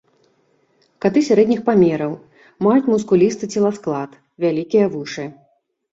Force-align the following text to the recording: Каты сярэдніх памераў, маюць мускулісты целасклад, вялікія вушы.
Каты 1.05 1.19
сярэдніх 1.27 1.61
памераў, 1.67 2.11
маюць 2.69 2.89
мускулісты 2.95 3.45
целасклад, 3.57 4.11
вялікія 4.45 4.85
вушы. 4.95 5.23